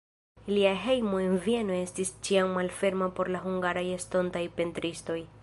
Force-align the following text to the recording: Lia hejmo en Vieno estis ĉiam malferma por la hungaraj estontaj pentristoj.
Lia 0.51 0.69
hejmo 0.85 1.19
en 1.25 1.35
Vieno 1.47 1.75
estis 1.81 2.11
ĉiam 2.29 2.57
malferma 2.59 3.11
por 3.21 3.31
la 3.37 3.43
hungaraj 3.45 3.87
estontaj 4.01 4.45
pentristoj. 4.59 5.21